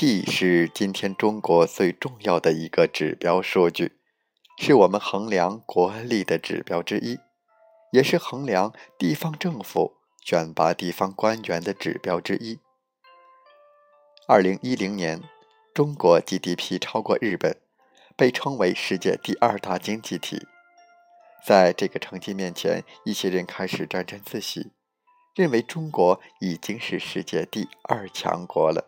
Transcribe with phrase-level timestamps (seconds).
[0.00, 3.98] G 是今天中国最重要的一个指标数据，
[4.56, 7.18] 是我们衡量国力的指标之一，
[7.92, 12.60] 也是衡量地方政府选拔地方官员的指标之一。
[14.26, 15.20] 二零一零年，
[15.74, 17.58] 中国 GDP 超过日本，
[18.16, 20.46] 被称为世界第二大经济体。
[21.44, 24.72] 在这个成绩面前，一些人开始沾沾自喜，
[25.34, 28.86] 认为中国已经是世界第二强国了。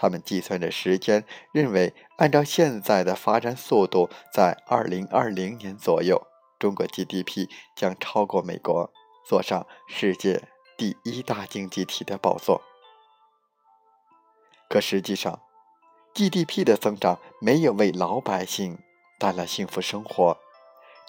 [0.00, 6.24] 他们计算着时间，认为按照现在的发展速度，在二零二零年左右，
[6.56, 8.92] 中国 GDP 将超过美国，
[9.28, 10.44] 坐上世界
[10.76, 12.62] 第一大经济体的宝座。
[14.68, 15.40] 可实际上
[16.14, 18.78] ，GDP 的增长没有为老百姓
[19.18, 20.38] 带来幸福生活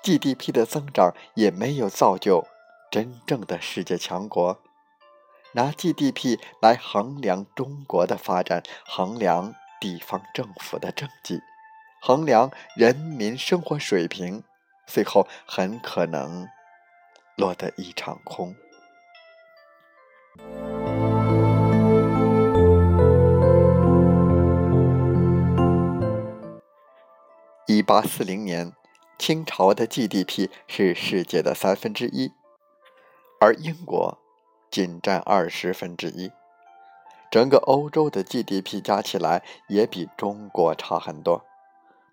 [0.01, 2.47] ，GDP 的增长也没有造就
[2.89, 4.59] 真正的世界强国。
[5.53, 11.41] 拿 GDP 来衡量中国的发展，衡量地方政府的政绩，
[12.01, 14.43] 衡量人民生活水平，
[14.85, 16.47] 最后很可能
[17.35, 18.55] 落得一场空。
[27.65, 28.71] 一八四零年，
[29.17, 32.31] 清朝的 GDP 是世界的三分之一，
[33.39, 34.19] 而英国。
[34.71, 36.31] 仅占二十分之一，
[37.31, 41.43] 整个欧洲的 GDP 加起来也比中国差很多，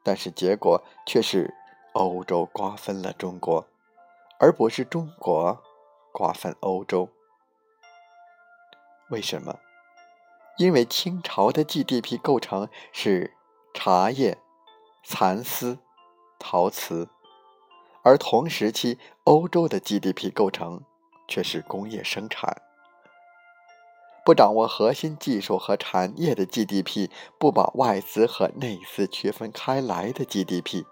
[0.03, 1.55] 但是结果却是
[1.93, 3.66] 欧洲瓜分了中国，
[4.39, 5.62] 而不是中国
[6.12, 7.09] 瓜分欧洲。
[9.11, 9.59] 为什么？
[10.56, 13.34] 因为清朝的 GDP 构成是
[13.75, 14.39] 茶叶、
[15.05, 15.78] 蚕丝、
[16.39, 17.09] 陶瓷，
[18.03, 20.83] 而同时期欧洲的 GDP 构成。
[21.29, 22.63] 却是工业生产，
[24.25, 30.85] 不掌握核心技术和产业的 GDP，不把外资和内资区分开来的 GDP，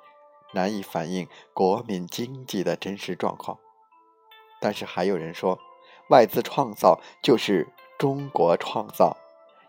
[0.52, 3.58] 难以反映国民经济的真实状况。
[4.60, 5.58] 但是还有人说，
[6.10, 7.68] 外资创造就是
[7.98, 9.16] 中国创造，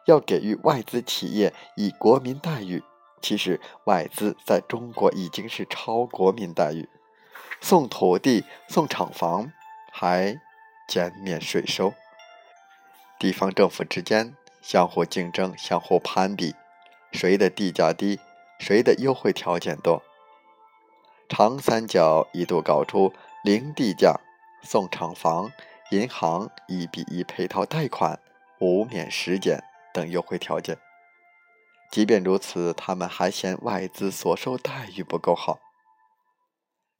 [0.05, 2.83] 要给予外资企业以国民待遇。
[3.21, 6.87] 其实外资在中国已经是超国民待遇，
[7.59, 9.51] 送土地、送厂房，
[9.91, 10.39] 还。
[10.87, 11.93] 减免税收，
[13.19, 16.55] 地方政府之间相互竞争、相互攀比，
[17.11, 18.19] 谁的地价低，
[18.59, 20.03] 谁的优惠条件多。
[21.27, 23.11] 长三角一度搞出
[23.43, 24.19] 零地价、
[24.61, 25.51] 送厂房、
[25.91, 28.19] 银行一比一配套贷款、
[28.59, 29.63] 无免实减
[29.93, 30.77] 等优惠条件。
[31.91, 35.59] 即便如此，他们还嫌外资所收待遇不够好。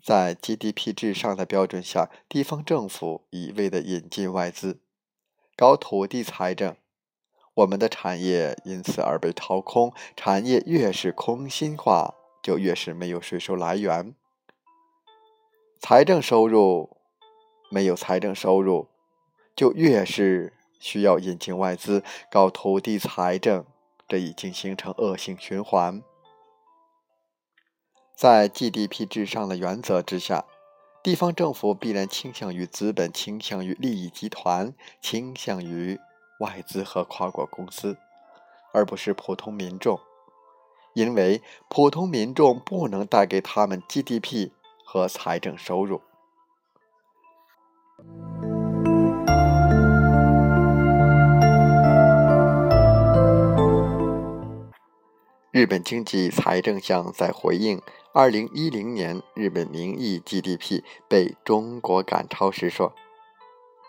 [0.06, 4.80] 在 GDP 至上的标准下，地方政府一味的引进外资，
[5.58, 6.76] 搞土地财政，
[7.56, 9.92] 我们的产业因此而被掏空。
[10.16, 14.14] 产业越是空心化，就越是没有税收来源，
[15.80, 16.96] 财政收入
[17.72, 18.90] 没有财政收入，
[19.56, 23.66] 就越是需要引进外资搞土地财政，
[24.08, 26.04] 这已经形成恶性循环。
[28.16, 30.46] 在 GDP 至上的原则之下，
[31.04, 36.00] 地方政府必然倾向于资本，倾向于利益集团，倾向于
[36.40, 37.98] 外资和跨国公司，
[38.74, 40.00] 而不是普通民众，
[40.94, 44.52] 因为普通民众不能带给他们 GDP
[44.86, 46.02] 和财政收入。
[55.56, 57.82] 日本经济财政相在回应。
[58.12, 62.94] 二零一零年，日本名义 GDP 被中国赶超时说：“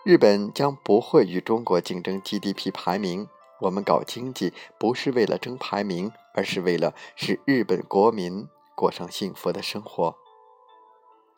[0.05, 3.27] 日本将不会与中国竞争 GDP 排名。
[3.59, 10.15] 我们搞经济不是为了争排名，而是为了使日本国民过上幸福的生活。”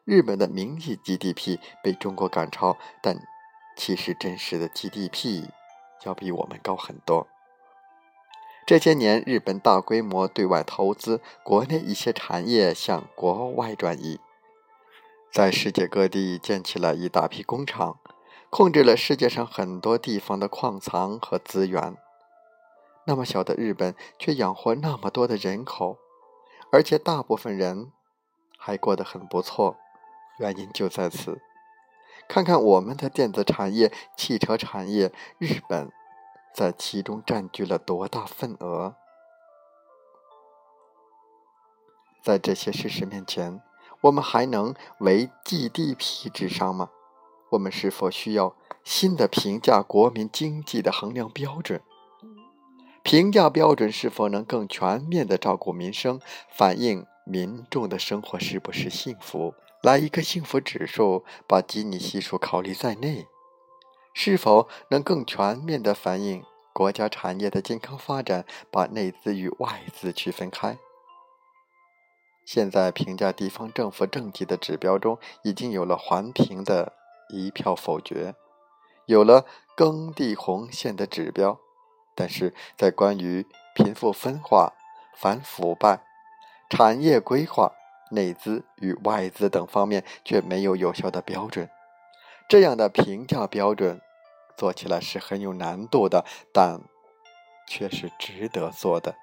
[0.05, 3.17] 日本的名义 GDP 被中国赶超，但
[3.75, 5.49] 其实真实的 GDP
[6.03, 7.27] 要比我们高很多。
[8.69, 14.19] 这些年，日本大规模对外投资，国内一些产业向国外转移。
[15.31, 17.97] 在世界各地建起了一大批工厂，
[18.51, 21.97] 控制了世界上很多地方的矿藏和资源。
[23.07, 25.97] 那么小的日本却养活那么多的人口，
[26.71, 27.91] 而且大部分人
[28.55, 29.77] 还过得很不错。
[30.37, 31.41] 原因就在此。
[32.27, 35.91] 看看我们的电子产业、汽车产业，日本
[36.59, 38.93] 在其中占据了多大份额？
[42.21, 43.61] 在这些事实面前，
[44.01, 46.89] 我们还能为 GDP 之上吗？
[47.51, 51.81] 我们是否需要新的评价国民经济的衡量标准？
[53.03, 56.19] 评价标准是否能更全面的照顾民生，
[56.49, 59.53] 反映民众的生活是不是幸福？
[59.81, 63.29] 来一个幸福指数，把基尼系数考虑在内，
[64.13, 66.43] 是否能更全面的反映
[66.79, 68.45] 国家产业的健康发展？
[68.71, 70.77] 把内资与外资区分开。
[72.45, 76.93] 现在评价地方政府政绩的指标中，已经有了环评的
[77.27, 78.33] 一票否决，
[79.07, 79.45] 有了
[79.75, 81.59] 耕地红线的指标，
[82.15, 84.71] 但是在关于贫富分化、
[85.17, 86.01] 反腐败、
[86.69, 87.73] 产业规划、
[88.11, 91.69] 内资与外资等方面却没有有效的标准。
[92.47, 93.99] 这样的评价标准
[94.59, 96.81] 做起来是很有难度的，但
[97.65, 99.15] 却是值得做的。